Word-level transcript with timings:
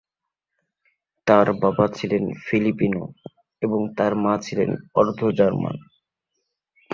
তার 1.27 1.47
বাবা 1.61 1.85
ছিলেন 1.97 2.23
ফিলিপিনো 2.45 3.03
এবং 3.61 3.81
তার 3.97 4.13
মা 4.15 4.33
ছিলেন 4.37 4.69
অর্ধ-জার্মান। 4.95 5.75